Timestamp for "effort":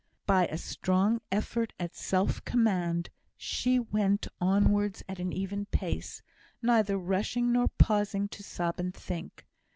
1.31-1.73